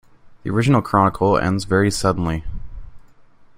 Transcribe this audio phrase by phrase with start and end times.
[0.41, 2.43] The original chronicle ends very suddenly.